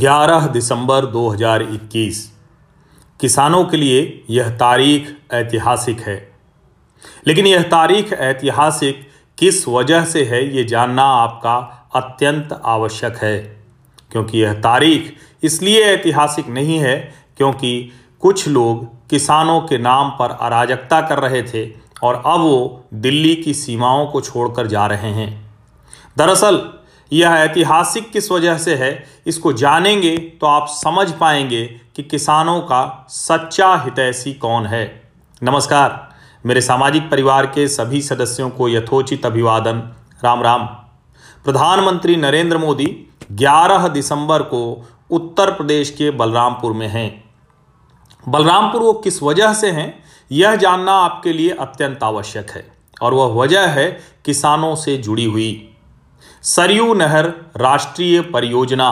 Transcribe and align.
11 0.00 0.46
दिसंबर 0.46 1.06
2021 1.06 2.32
किसानों 3.20 3.64
के 3.64 3.76
लिए 3.76 4.24
यह 4.30 4.48
तारीख 4.50 5.18
ऐतिहासिक 5.32 6.00
है। 6.00 6.32
लेकिन 7.26 7.46
यह 7.46 7.62
तारीख 7.62 8.12
ऐतिहासिक 8.12 9.08
किस 9.38 9.68
वजह 9.68 10.04
से 10.04 10.24
है, 10.24 10.56
ये 10.56 10.64
जानना 10.64 11.02
आपका 11.02 11.88
अत्यंत 11.94 12.60
आवश्यक 12.64 13.16
है। 13.16 13.66
क्योंकि 14.12 14.38
यह 14.38 14.54
तारीख 14.54 15.16
इसलिए 15.42 15.84
ऐतिहासिक 15.84 16.48
नहीं 16.48 16.78
है 16.78 17.14
क्योंकि 17.36 17.92
कुछ 18.20 18.48
लोग 18.48 19.08
किसानों 19.08 19.60
के 19.60 19.78
नाम 19.78 20.10
पर 20.10 20.30
अराजकता 20.30 21.00
कर 21.00 21.18
रहे 21.18 21.42
थे 21.42 21.72
और 22.02 22.14
अब 22.14 22.40
वो 22.40 22.84
दिल्ली 22.94 23.34
की 23.34 23.54
सीमाओं 23.54 24.06
को 24.06 24.20
छोड़कर 24.20 24.66
जा 24.66 24.86
रहे 24.86 25.10
हैं। 25.10 25.50
दरअसल 26.18 26.79
यह 27.12 27.30
ऐतिहासिक 27.30 28.10
किस 28.10 28.30
वजह 28.32 28.58
से 28.58 28.74
है, 28.74 29.04
इसको 29.26 29.52
जानेंगे 29.52 30.16
तो 30.16 30.46
आप 30.46 30.66
समझ 30.68 31.10
पाएँगे 31.12 31.66
कि 31.96 32.02
किसानों 32.02 32.60
का 32.60 33.06
सच्चा 33.08 33.74
हितैषी 33.76 34.32
कौन 34.34 34.66
है। 34.66 35.02
नमस्कार, 35.42 36.10
मेरे 36.46 36.60
सामाजिक 36.60 37.10
परिवार 37.10 37.46
के 37.46 37.68
सभी 37.68 38.02
सदस्यों 38.02 38.50
को 38.50 38.68
यथोचित 38.68 39.26
अभिवादन। 39.26 39.78
राम 40.24 40.42
राम। 40.42 40.66
प्रधानमंत्री 41.44 42.16
नरेंद्र 42.16 42.58
मोदी 42.58 42.86
11 43.32 43.88
दिसंबर 43.88 44.42
को 44.42 44.88
उत्तर 45.10 45.50
प्रदेश 45.50 45.90
के 45.90 46.10
बलरामपुर 46.10 46.72
में 46.72 46.88
हैं। 46.88 47.24
बलरामपुर 48.28 48.82
वो 48.82 48.92
किस 48.92 49.22
वजह 49.22 49.52
से 49.52 49.70
हैं, 49.70 50.04
यह 50.32 50.56
जानना 50.56 50.92
आपके 50.92 51.32
लिए 51.32 51.50
अत्यंत 51.50 52.02
आवश्यक 52.02 52.50
है 52.50 52.72
और 53.02 53.14
वह 53.14 53.42
वजह 53.42 53.66
है 53.66 54.00
किसानों 54.24 54.74
से 54.76 54.96
जुड़ी 54.96 55.24
हुई। 55.24 55.69
सरयू 56.44 56.92
नहर 56.94 57.26
राष्ट्रीय 57.56 58.20
परियोजना। 58.22 58.90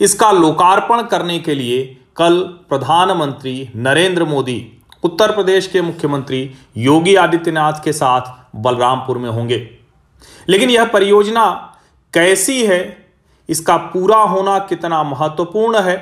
इसका 0.00 0.30
लोकार्पण 0.32 1.02
करने 1.02 1.38
के 1.38 1.54
लिए 1.54 1.84
कल 2.16 2.40
प्रधानमंत्री 2.68 3.68
नरेंद्र 3.76 4.24
मोदी, 4.24 4.72
उत्तर 5.04 5.32
प्रदेश 5.32 5.66
के 5.66 5.80
मुख्यमंत्री 5.82 6.50
योगी 6.76 7.14
आदित्यनाथ 7.14 7.82
के 7.84 7.92
साथ 7.92 8.32
बलरामपुर 8.56 9.18
में 9.18 9.30
होंगे। 9.30 9.58
लेकिन 10.48 10.70
यह 10.70 10.84
परियोजना 10.84 11.50
कैसी 12.14 12.64
है? 12.66 13.06
इसका 13.48 13.76
पूरा 13.76 14.18
होना 14.18 14.58
कितना 14.58 15.02
महत्वपूर्ण 15.02 15.80
है? 15.80 15.96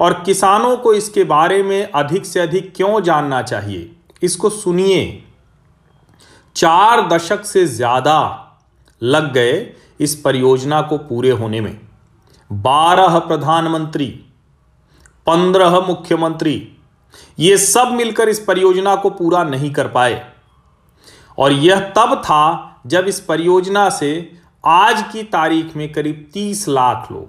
और 0.00 0.22
किसानों 0.22 0.76
को 0.76 0.92
इसके 0.94 1.24
बारे 1.24 1.62
में 1.62 1.90
अधिक 1.92 2.26
से 2.26 2.40
अधिक 2.40 2.72
क्यों 2.76 3.02
जानना 3.02 3.42
चाहिए? 3.42 3.90
इसको 4.22 4.50
सुनिए। 4.50 5.22
चार 6.56 7.08
दशक 7.08 7.44
से 7.44 7.66
ज़्यादा 7.66 8.43
लग 9.04 9.32
गए 9.32 9.72
इस 10.00 10.14
परियोजना 10.14 10.82
को 10.82 10.98
पूरे 10.98 11.30
होने 11.30 11.60
में। 11.60 11.80
बारह 12.52 13.18
प्रधानमंत्री, 13.18 14.06
पंद्रह 15.26 15.80
मुख्यमंत्री, 15.80 16.70
ये 17.38 17.58
सब 17.58 17.92
मिलकर 17.92 18.28
इस 18.28 18.40
परियोजना 18.40 18.96
को 18.96 19.10
पूरा 19.10 19.42
नहीं 19.44 19.70
कर 19.72 19.88
पाए। 19.88 20.26
और 21.38 21.52
यह 21.52 21.80
तब 21.80 22.20
था 22.24 22.80
जब 22.86 23.06
इस 23.08 23.20
परियोजना 23.20 23.88
से 23.90 24.32
आज 24.64 25.04
की 25.12 25.22
तारीख 25.22 25.76
में 25.76 25.92
करीब 25.92 26.30
तीस 26.34 26.68
लाख 26.68 27.12
लोग, 27.12 27.28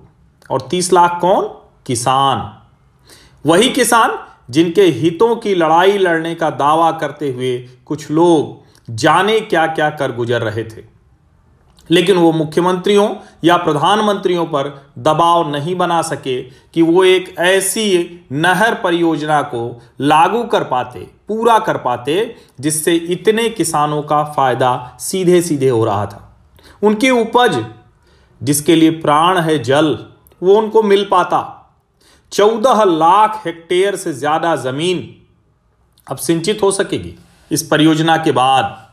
और 0.51 0.61
तीस 0.61 0.93
लाख 0.93 1.17
कौन? 1.21 1.47
किसान। 1.85 2.61
वही 3.45 3.69
किसान 3.69 4.17
जिनके 4.49 4.81
हितों 4.81 5.35
की 5.35 5.55
लड़ाई 5.55 5.97
लड़ने 5.97 6.35
का 6.35 6.49
दावा 6.49 6.91
करते 6.91 7.31
हुए 7.31 7.57
कुछ 7.85 8.11
लोग 8.11 8.63
जाने 8.95 9.39
क्या 9.39 9.67
क्या 9.67 9.89
कर 9.89 10.11
गुजर 10.11 10.41
रहे 10.41 10.63
थे। 10.63 10.94
लेकिन 11.89 12.17
वो 12.17 12.31
मुख्यमंत्रियों 12.31 13.09
या 13.43 13.57
प्रधानमंत्रियों 13.57 14.45
पर 14.45 14.69
दबाव 14.99 15.49
नहीं 15.51 15.75
बना 15.75 16.01
सके 16.01 16.41
कि 16.43 16.81
वो 16.81 17.03
एक 17.03 17.35
ऐसी 17.39 18.27
नहर 18.31 18.73
परियोजना 18.73 19.41
को 19.41 19.81
लागू 20.01 20.43
कर 20.43 20.63
पाते, 20.63 20.99
पूरा 20.99 21.57
कर 21.59 21.77
पाते, 21.77 22.35
जिससे 22.59 22.95
इतने 22.95 23.49
किसानों 23.49 24.01
का 24.03 24.23
फ़ायदा 24.23 24.97
सीधे 24.99 25.41
सीधे 25.41 25.69
हो 25.69 25.83
रहा 25.85 26.05
था। 26.05 26.21
उनकी 26.83 27.09
उपज, 27.09 27.63
जिसके 28.41 28.75
लिए 28.75 28.91
प्राण 28.91 29.39
है 29.39 29.57
जल, 29.59 29.97
वो 30.41 30.57
उनको 30.57 30.81
मिल 30.83 31.07
पाता। 31.11 31.51
चौदह 32.31 32.83
लाख 32.83 33.41
हेक्टेयर 33.45 33.95
से 33.95 34.13
ज़्यादा 34.13 34.55
ज़मीन 34.55 35.15
अब 36.07 36.17
सिंचित 36.17 36.63
हो 36.63 36.71
सकेगी। 36.71 37.15
इस 37.51 37.63
परियोजना 37.63 38.17
के 38.17 38.31
बाद 38.31 38.84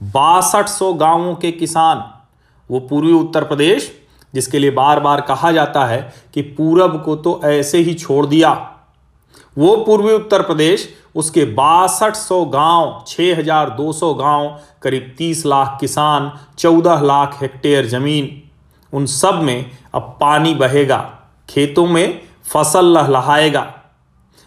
बासठ 0.00 0.68
सौ 0.68 0.92
गाँवों 0.94 1.34
के 1.34 1.50
किसान। 1.52 2.04
वो 2.70 2.80
पूर्वी 2.80 3.12
उत्तर 3.12 3.44
प्रदेश, 3.44 3.90
जिसके 4.34 4.58
लिए 4.58 4.70
बार 4.70 5.00
बार 5.00 5.20
कहा 5.20 5.52
जाता 5.52 5.84
है 5.86 6.00
कि 6.34 6.42
पूरब 6.42 7.02
को 7.04 7.16
तो 7.16 7.40
ऐसे 7.44 7.78
ही 7.78 7.94
छोड़ 7.94 8.24
दिया। 8.26 8.52
वो 9.56 9.76
पूर्वी 9.76 10.12
उत्तर 10.12 10.42
प्रदेश, 10.42 10.88
उसके 11.14 11.44
बासठ 11.44 12.16
सौ 12.16 12.44
गाँव 12.44 13.04
छः 13.06 13.38
हज़ार 13.38 13.70
दो 13.70 13.92
सौ 13.92 14.12
गाँव, 14.14 14.48
करीब 14.82 15.14
तीस 15.18 15.44
लाख 15.46 15.76
किसान, 15.80 16.30
चौदह 16.58 17.00
लाख 17.02 17.38
हेक्टेयर 17.42 17.86
ज़मीन। 17.86 18.42
उन 18.92 19.06
सब 19.06 19.40
में 19.42 19.70
अब 19.94 20.16
पानी 20.20 20.54
बहेगा, 20.54 20.98
खेतों 21.48 21.86
में 21.86 22.20
फ़सल 22.44 22.86
लहलहाएगा 22.88 23.72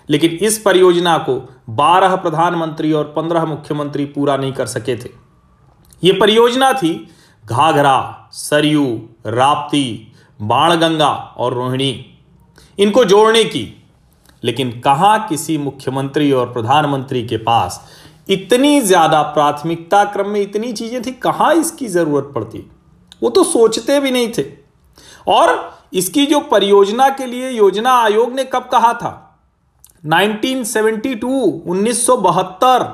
लेकिन 0.09 0.31
इस 0.41 0.57
परियोजना 0.59 1.17
को 1.19 1.35
12 1.75 2.15
प्रधानमंत्री 2.15 2.91
और 2.93 3.13
15 3.17 3.45
मुख्यमंत्री 3.45 4.05
पूरा 4.05 4.37
नहीं 4.37 4.53
कर 4.53 4.65
सके 4.67 4.95
थे। 4.95 5.09
ये 6.03 6.11
परियोजना 6.11 6.71
थी 6.73 6.93
घाघरा, 7.45 8.29
सरयू, 8.31 8.85
राप्ती, 9.25 10.13
बाणगंगा 10.41 11.09
और 11.37 11.53
रोहिणी। 11.53 12.05
इनको 12.79 13.03
जोड़ने 13.05 13.43
की। 13.43 13.75
लेकिन 14.43 14.79
कहाँ 14.81 15.27
किसी 15.27 15.57
मुख्यमंत्री 15.57 16.31
और 16.31 16.53
प्रधानमंत्री 16.53 17.25
के 17.27 17.37
पास 17.37 17.81
इतनी 18.29 18.79
ज़्यादा 18.81 19.21
प्राथमिकता 19.21 20.03
क्रम 20.05 20.29
में 20.29 20.41
इतनी 20.41 20.71
चीज़ें 20.73 21.01
थी, 21.01 21.11
कहाँ 21.11 21.53
इसकी 21.55 21.87
ज़रूरत 21.87 22.31
पड़ती? 22.35 22.69
वो 23.23 23.29
तो 23.29 23.43
सोचते 23.43 23.99
भी 23.99 24.11
नहीं 24.11 24.31
थे। 24.37 24.45
और 25.27 25.79
इसकी 25.93 26.25
जो 26.25 26.39
परियोजना 26.41 27.09
के 27.09 27.25
लिए 27.25 27.49
योजना 27.49 27.93
आयोग 27.93 28.33
ने 28.33 28.43
कब 28.43 28.69
कहा 28.71 28.93
था? 28.93 29.39
1972 30.05 31.61
1972 31.67 32.87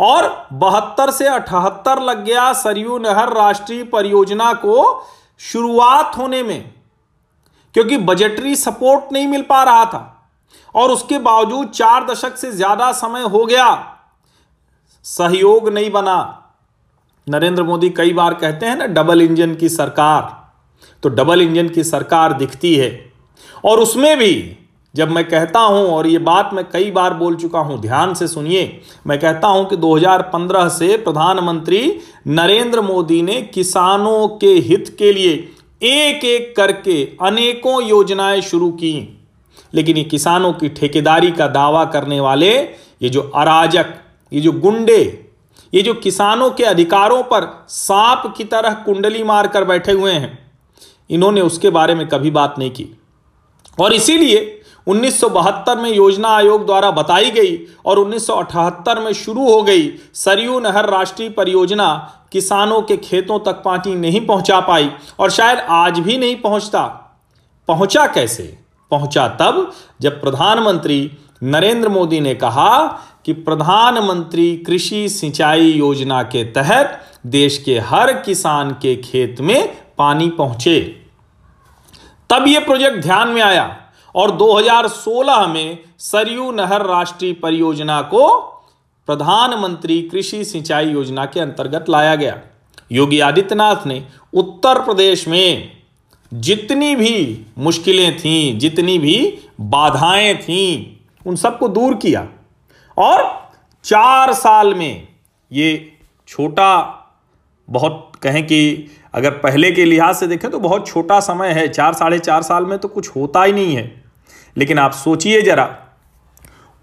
और 0.00 0.26
बहत्तर 0.54 1.10
से 1.10 1.26
अठहत्तर 1.28 2.00
लग 2.02 2.24
गया 2.24 2.52
सरयू 2.54 2.98
नहर 2.98 3.32
राष्ट्रीय 3.34 3.82
परियोजना 3.84 4.52
को 4.54 5.06
शुरुआत 5.40 6.16
होने 6.18 6.42
में, 6.42 6.70
क्योंकि 7.74 7.96
बजटरी 7.98 8.54
सपोर्ट 8.56 9.12
नहीं 9.12 9.26
मिल 9.28 9.42
पा 9.42 9.62
रहा 9.64 9.84
था। 9.84 10.06
और 10.74 10.90
उसके 10.90 11.18
बावजूद 11.20 11.68
चार 11.70 12.06
दशक 12.06 12.36
से 12.36 12.50
ज़्यादा 12.52 12.90
समय 12.94 13.22
हो 13.24 13.44
गया, 13.46 13.96
सहयोग 15.04 15.68
नहीं 15.68 15.90
बना। 15.90 16.36
नरेंद्र 17.26 17.62
मोदी 17.62 17.90
कई 17.90 18.12
बार 18.12 18.34
कहते 18.34 18.66
हैं 18.66 18.76
ना 18.76 18.86
डबल 18.88 19.22
इंजन 19.22 19.54
की 19.54 19.68
सरकार। 19.68 20.38
तो 21.02 21.08
डबल 21.10 21.40
इंजन 21.40 21.68
की 21.68 21.84
सरकार 21.84 22.32
दिखती 22.34 22.74
है। 22.76 22.90
और 23.64 23.80
उसमें 23.80 24.16
भी 24.18 24.32
जब 24.94 25.10
मैं 25.10 25.24
कहता 25.28 25.60
हूँ, 25.60 25.86
और 25.86 26.06
ये 26.06 26.18
बात 26.18 26.50
मैं 26.54 26.64
कई 26.70 26.90
बार 26.90 27.14
बोल 27.14 27.34
चुका 27.34 27.58
हूँ, 27.58 27.80
ध्यान 27.80 28.14
से 28.14 28.28
सुनिए। 28.28 28.80
मैं 29.06 29.18
कहता 29.20 29.48
हूँ 29.48 29.68
कि 29.68 29.76
2015 29.76 30.68
से 30.68 30.96
प्रधानमंत्री 30.96 32.00
नरेंद्र 32.26 32.80
मोदी 32.80 33.22
ने 33.22 33.40
किसानों 33.42 34.28
के 34.28 34.46
हित 34.46 34.96
के 34.98 35.12
लिए 35.12 35.32
एक 35.82 36.24
एक 36.24 36.56
करके 36.56 37.04
अनेकों 37.22 37.82
योजनाएँ 37.82 38.40
शुरू 38.40 38.70
की। 38.70 39.16
लेकिन 39.74 39.96
ये 39.96 40.04
किसानों 40.04 40.52
की 40.52 40.68
ठेकेदारी 40.68 41.30
का 41.30 41.46
दावा 41.46 41.84
करने 41.84 42.20
वाले, 42.20 42.52
ये 43.02 43.08
जो 43.08 43.20
अराजक, 43.20 43.94
ये 44.32 44.40
जो 44.40 44.52
गुंडे, 44.52 45.26
ये 45.74 45.82
जो 45.82 45.94
किसानों 45.94 46.50
के 46.50 46.64
अधिकारों 46.64 47.22
पर 47.22 47.66
सांप 47.68 48.34
की 48.36 48.44
तरह 48.44 48.74
कुंडली 48.74 49.22
मारकर 49.22 49.64
बैठे 49.64 49.92
हुए 49.92 50.12
हैं, 50.12 50.38
इन्होंने 51.10 51.40
उसके 51.40 51.70
बारे 51.70 51.94
में 51.94 52.08
कभी 52.08 52.30
बात 52.30 52.54
नहीं 52.58 52.70
की। 52.70 52.86
और 53.80 53.92
इसीलिए 53.92 54.59
1972 54.90 55.76
में 55.76 55.90
योजना 55.90 56.28
आयोग 56.28 56.66
द्वारा 56.66 56.90
बताई 56.90 57.30
गई 57.30 57.66
और 57.86 57.98
1978 57.98 58.98
में 58.98 59.12
शुरू 59.12 59.50
हो 59.50 59.62
गई 59.62 59.92
सरयू 60.14 60.60
नहर 60.60 60.90
राष्ट्रीय 60.90 61.28
परियोजना 61.28 62.14
किसानों 62.32 62.82
के 62.82 62.96
खेतों 62.96 63.38
तक 63.38 63.62
पानी 63.64 63.94
नहीं 63.94 64.26
पहुँचा 64.26 64.60
पाई 64.60 64.90
और 65.18 65.30
शायद 65.30 65.58
आज 65.58 65.98
भी 65.98 66.18
नहीं 66.18 66.36
पहुँचता। 66.36 66.82
पहुँचा 67.68 68.06
कैसे? 68.06 68.58
पहुँचा 68.90 69.28
तब 69.28 69.72
जब 70.00 70.20
प्रधानमंत्री 70.20 71.10
नरेंद्र 71.42 71.88
मोदी 71.88 72.20
ने 72.20 72.34
कहा 72.34 72.86
कि 73.24 73.32
प्रधानमंत्री 73.32 74.56
कृषि 74.56 75.08
सिंचाई 75.08 75.70
योजना 75.70 76.22
के 76.22 76.44
तहत 76.44 77.04
देश 77.26 77.58
के 77.58 77.78
हर 77.78 78.12
किसान 78.12 78.70
के 78.70 78.96
खेत 78.96 79.40
में 79.40 79.76
पानी 79.98 80.30
पहुँचे। 80.30 80.80
तब 82.30 82.44
यह 82.48 82.60
प्रोजेक्ट 82.60 82.98
ध्यान 82.98 83.28
में 83.28 83.42
आया। 83.42 83.79
और 84.14 84.30
2016 84.30 85.46
में 85.48 85.78
सरयू 85.98 86.50
नहर 86.50 86.86
राष्ट्रीय 86.86 87.32
परियोजना 87.32 88.02
को 88.02 88.38
प्रधानमंत्री 89.06 90.02
कृषि 90.02 90.44
सिंचाई 90.44 90.86
योजना 90.86 91.26
के 91.26 91.40
अंतर्गत 91.40 91.84
लाया 91.88 92.14
गया। 92.14 92.38
योगी 92.92 93.20
आदित्यनाथ 93.20 93.86
ने 93.86 94.06
उत्तर 94.34 94.80
प्रदेश 94.80 95.28
में 95.28 95.72
जितनी 96.34 96.96
भी 96.96 97.46
मुश्किलें 97.58 98.18
थीं, 98.18 98.58
जितनी 98.58 98.98
भी 98.98 99.38
बाधाएँ 99.60 100.34
थीं, 100.34 100.96
उन 101.26 101.36
सबको 101.36 101.68
दूर 101.68 101.94
किया 101.94 102.28
और 102.98 103.50
चार 103.84 104.32
साल 104.32 104.74
में 104.74 105.08
ये 105.52 105.96
छोटा 106.28 106.96
बहुत 107.70 108.12
कहें 108.22 108.46
कि 108.46 108.90
अगर 109.14 109.30
पहले 109.30 109.72
के 109.72 109.84
लिहाज 109.84 110.16
से 110.16 110.26
देखें 110.26 110.50
तो 110.50 110.58
बहुत 110.58 110.86
छोटा 110.88 111.20
समय 111.20 111.48
है। 111.48 111.68
चार, 111.68 111.92
साढ़े 111.94 112.18
चार 112.18 112.42
साल 112.42 112.64
में 112.64 112.78
तो 112.78 112.88
कुछ 112.88 113.08
होता 113.08 113.42
ही 113.42 113.52
नहीं 113.52 113.76
है। 113.76 113.99
लेकिन 114.56 114.78
आप 114.78 114.92
सोचिए 114.92 115.42
जरा 115.42 115.68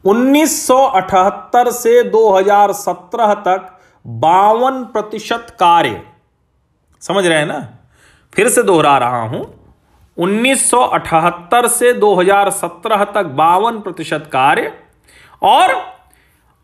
1978 0.06 1.70
से 1.72 2.04
2017 2.12 3.34
तक 3.46 3.74
बावन 4.06 4.84
प्रतिशत 4.84 5.56
कार्य, 5.60 6.02
समझ 7.02 7.26
रहे 7.26 7.38
हैं 7.38 7.46
ना? 7.46 7.60
फिर 8.34 8.50
से 8.50 8.64
दोहरा 8.64 8.98
रहा 8.98 9.22
हूँ 9.22 9.46
1978 10.18 11.68
से 11.70 11.94
2017 11.94 13.04
तक 13.16 13.26
बावन 13.36 13.80
प्रतिशत 13.80 14.30
कार्य, 14.32 14.72
और 15.42 15.76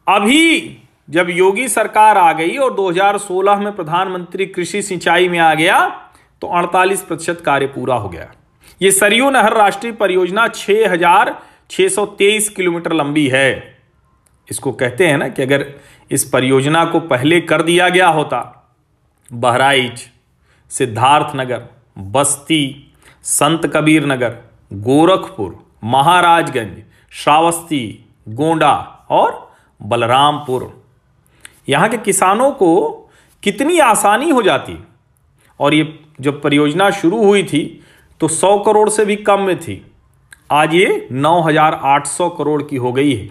अभी 0.07 0.79
जब 1.09 1.29
योगी 1.29 1.67
सरकार 1.67 2.17
आ 2.17 2.31
गई 2.33 2.57
और 2.57 2.73
2016 2.73 3.59
में 3.59 3.75
प्रधानमंत्री 3.75 4.45
कृषि 4.45 4.81
सिंचाई 4.81 5.27
में 5.29 5.39
आ 5.39 5.53
गया 5.53 5.79
तो 6.41 6.47
48 6.57 7.01
प्रतिशत 7.01 7.41
कार्य 7.45 7.65
पूरा 7.67 7.95
हो 7.95 8.09
गया। 8.09 8.31
ये 8.83 8.91
सरयू 8.91 9.29
नहर 9.29 9.53
राष्ट्रीय 9.53 9.93
परियोजना 9.93 10.47
6,623 10.47 12.49
किलोमीटर 12.49 12.93
लंबी 12.93 13.27
है। 13.27 13.77
इसको 14.49 14.71
कहते 14.71 15.07
हैं 15.07 15.17
ना 15.17 15.27
कि 15.27 15.41
अगर 15.41 15.75
इस 16.11 16.29
परियोजना 16.29 16.85
को 16.85 16.99
पहले 16.99 17.41
कर 17.41 17.61
दिया 17.61 17.89
गया 17.89 18.07
होता 18.07 18.69
बहराइच 19.33 20.09
सिद्धार्थनगर 20.71 21.63
बस्ती 21.97 22.93
संत 23.23 23.71
कबीर 23.75 24.05
नगर 24.05 24.37
गोरखपुर 24.73 25.65
महाराजगंज 25.83 26.83
श्रावस्ती 27.11 28.05
गोंडा 28.29 29.05
और 29.09 29.53
बलरामपुर। 29.81 30.83
यहाँ 31.69 31.89
के 31.89 31.97
किसानों 31.97 32.51
को 32.51 32.91
कितनी 33.43 33.79
आसानी 33.79 34.29
हो 34.29 34.41
जाती? 34.41 34.83
और 35.59 35.73
ये 35.73 35.99
जब 36.21 36.41
परियोजना 36.41 36.91
शुरू 36.91 37.25
हुई 37.25 37.43
थी 37.43 37.82
तो 38.23 38.27
100 38.27 38.57
करोड़ 38.65 38.89
से 38.89 39.05
भी 39.05 39.15
कम 39.15 39.41
में 39.41 39.59
थी। 39.59 39.73
आज 40.51 40.73
ये 40.73 41.07
9,800 41.11 42.29
करोड़ 42.29 42.63
की 42.63 42.75
हो 42.75 42.91
गई 42.93 43.13
है। 43.13 43.29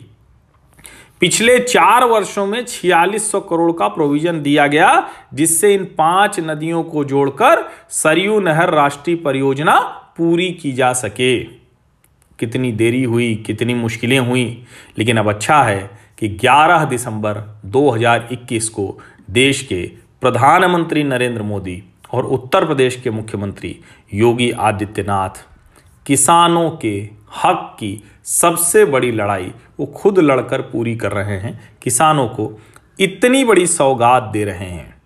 पिछले 1.21 1.59
चार 1.59 2.05
वर्षों 2.05 2.47
में 2.47 2.65
छियालीस 2.65 3.31
सौ 3.33 3.41
करोड़ 3.41 3.73
का 3.73 3.89
प्रोविज़न 3.89 4.43
दिया 4.43 4.67
गया 4.67 4.91
जिससे 5.35 5.75
इन 5.75 5.85
पाँच 5.85 6.41
नदियों 6.41 6.83
को 6.83 7.05
जोड़कर 7.05 7.65
सरयू 7.91 8.41
नहर 8.41 8.71
राष्ट्रीय 8.71 9.17
परियोजना 9.17 9.79
पूरी 10.19 10.51
की 10.53 10.73
जा 10.73 10.93
सके। 10.93 11.45
कितनी 12.39 12.73
देरी 12.73 13.03
हुई 13.03 13.35
कितनी 13.35 13.75
मुश्किलें 13.75 14.19
हुई 14.19 14.65
लेकिन 14.99 15.17
अब 15.17 15.29
अच्छा 15.29 15.63
है 15.63 15.91
कि 16.19 16.29
11 16.29 16.85
दिसंबर 16.85 17.61
2021 17.67 18.69
को 18.69 19.01
देश 19.31 19.63
के 19.63 19.83
प्रधानमंत्री 20.21 21.05
नरेंद्र 21.05 21.43
मोदी 21.43 21.83
और 22.13 22.25
उत्तर 22.25 22.65
प्रदेश 22.67 22.97
के 22.97 23.11
मुख्यमंत्री 23.11 23.81
योगी 24.15 24.51
आदित्यनाथ। 24.51 25.47
किसानों 26.07 26.71
के 26.71 27.11
हक 27.45 27.77
की 27.81 28.05
सबसे 28.25 28.85
बड़ी 28.85 29.13
लड़ाई 29.13 29.53
वो 29.81 29.87
खुद 29.87 30.19
लड़कर 30.19 30.61
पूरी 30.61 30.97
कर 30.97 31.13
रहे 31.13 31.37
हैं। 31.39 31.79
किसानों 31.83 32.29
को 32.29 32.61
इतनी 33.01 33.45
बड़ी 33.45 33.67
सौगात 33.67 34.23
दे 34.23 34.45
रहे 34.45 34.71
हैं। 34.71 35.03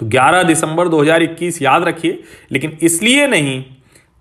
तो 0.00 0.06
11 0.06 0.42
दिसंबर 0.42 0.88
2021 0.88 1.62
याद 1.62 1.84
रखिए, 1.84 2.22
लेकिन 2.52 2.78
इसलिए 2.82 3.26
नहीं 3.26 3.64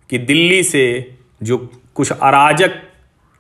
कि 0.09 0.17
दिल्ली 0.17 0.63
से 0.63 1.17
जो 1.44 1.57
कुछ 1.95 2.11
अराजक, 2.11 2.71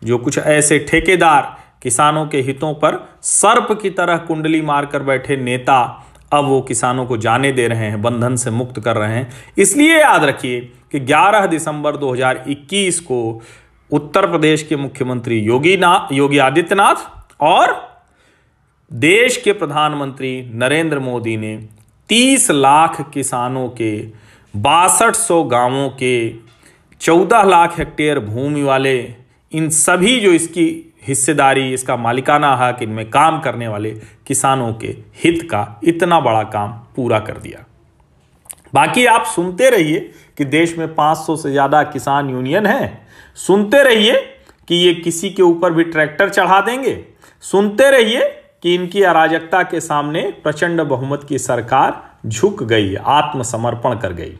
जो 0.03 0.17
कुछ 0.17 0.37
ऐसे 0.37 0.79
ठेकेदार 0.79 1.57
किसानों 1.83 2.27
के 2.27 2.41
हितों 2.41 2.73
पर 2.73 3.17
सर्प 3.21 3.79
की 3.81 3.89
तरह 3.89 4.17
कुंडली 4.17 4.61
मारकर 4.61 5.03
बैठे 5.03 5.35
नेता 5.37 6.07
अब 6.33 6.45
वो 6.45 6.61
किसानों 6.61 7.05
को 7.05 7.17
जाने 7.17 7.51
दे 7.51 7.67
रहे 7.67 7.85
हैं, 7.85 8.01
बंधन 8.01 8.35
से 8.35 8.51
मुक्त 8.51 8.79
कर 8.79 8.97
रहे 8.97 9.15
हैं। 9.15 9.31
इसलिए 9.57 9.99
याद 9.99 10.23
रखिए 10.23 10.59
कि 10.91 10.99
11 10.99 11.45
दिसंबर 11.45 11.97
2021 11.97 12.99
को 12.99 13.41
उत्तर 13.91 14.27
प्रदेश 14.27 14.63
के 14.63 14.75
मुख्यमंत्री 14.75 15.39
योगी 15.39 15.77
ना, 15.77 16.07
योगी 16.11 16.37
आदित्यनाथ 16.37 16.95
और 17.41 17.91
देश 18.93 19.37
के 19.37 19.53
प्रधानमंत्री 19.53 20.49
नरेंद्र 20.53 20.99
मोदी 20.99 21.37
ने 21.37 21.57
30 22.09 22.49
लाख 22.51 23.01
किसानों 23.13 23.69
के 23.69 23.91
बासठ 24.53 25.15
सौ 25.15 25.43
गाँवों 25.43 25.89
के 25.89 26.33
14 27.01 27.43
लाख 27.43 27.77
हेक्टेयर 27.79 28.19
भूमि 28.19 28.63
वाले 28.63 29.15
इन 29.51 29.69
सभी 29.69 30.19
जो 30.19 30.31
इसकी 30.31 30.92
हिस्सेदारी, 31.07 31.73
इसका 31.73 31.97
मालिकाना 31.97 32.55
हक, 32.55 32.81
इनमें 32.81 33.09
काम 33.09 33.39
करने 33.39 33.67
वाले 33.67 33.91
किसानों 34.27 34.73
के 34.73 34.95
हित 35.23 35.41
का 35.51 35.79
इतना 35.83 36.19
बड़ा 36.19 36.43
काम 36.43 36.71
पूरा 36.95 37.19
कर 37.19 37.37
दिया। 37.37 37.65
बाकी 38.73 39.05
आप 39.05 39.25
सुनते 39.25 39.69
रहिए 39.69 39.99
कि 40.37 40.45
देश 40.45 40.77
में 40.77 40.95
500 40.95 41.35
से 41.35 41.51
ज़्यादा 41.51 41.83
किसान 41.83 42.29
यूनियन 42.29 42.65
हैं। 42.65 43.07
सुनते 43.35 43.83
रहिए 43.83 44.15
कि 44.67 44.75
ये 44.75 44.93
किसी 44.93 45.29
के 45.29 45.43
ऊपर 45.43 45.73
भी 45.73 45.83
ट्रैक्टर 45.83 46.29
चढ़ा 46.29 46.61
देंगे। 46.61 47.05
सुनते 47.41 47.89
रहिए 47.91 48.21
कि 48.63 48.75
इनकी 48.75 49.03
अराजकता 49.03 49.63
के 49.63 49.79
सामने 49.81 50.21
प्रचंड 50.43 50.81
बहुमत 50.81 51.25
की 51.29 51.39
सरकार 51.39 52.01
झुक 52.27 52.63
गई, 52.63 52.95
आत्मसमर्पण 52.95 53.97
कर 53.99 54.13
गई। 54.13 54.37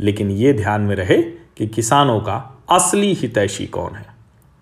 लेकिन 0.00 0.30
ये 0.30 0.52
ध्यान 0.52 0.80
में 0.80 0.96
रहे 0.96 1.22
कि 1.56 1.66
किसानों 1.66 2.20
का 2.20 2.64
असली 2.70 3.12
हितैषी 3.14 3.66
कौन 3.66 3.94
है? 3.94 4.06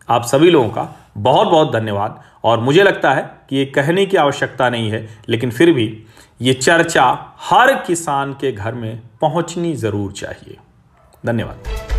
आप 0.09 0.25
सभी 0.25 0.51
लोगों 0.51 0.69
का 0.69 1.04
बहुत 1.17 1.49
बहुत 1.49 1.73
धन्यवाद। 1.73 2.21
और 2.45 2.61
मुझे 2.61 2.83
लगता 2.83 3.13
है 3.13 3.23
कि 3.49 3.57
ये 3.57 3.65
कहने 3.67 4.07
की 4.07 4.17
आवश्यकता 4.17 4.69
नहीं 4.71 4.91
है, 4.91 5.09
लेकिन 5.29 5.51
फिर 5.51 5.73
भी 5.73 6.05
ये 6.43 6.55
चर्चा 6.55 7.05
हर 7.41 7.75
किसान 7.77 8.33
के 8.33 8.53
घर 8.53 8.75
में 8.75 9.01
पहुंचनी 9.21 9.75
ज़रूर 9.77 10.13
चाहिए। 10.13 10.57
धन्यवाद। 11.27 11.94